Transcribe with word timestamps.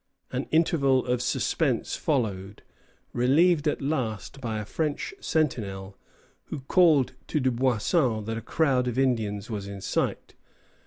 An 0.31 0.45
interval 0.45 1.05
of 1.05 1.21
suspense 1.21 1.95
followed, 1.95 2.63
relieved 3.13 3.67
at 3.67 3.83
last 3.83 4.41
by 4.41 4.57
a 4.57 4.65
French 4.65 5.13
sentinel, 5.19 5.95
who 6.45 6.61
called 6.61 7.11
to 7.27 7.39
Dubuisson 7.39 8.25
that 8.25 8.35
a 8.35 8.41
crowd 8.41 8.87
of 8.87 8.97
Indians 8.97 9.51
was 9.51 9.67
in 9.67 9.79
sight. 9.79 10.33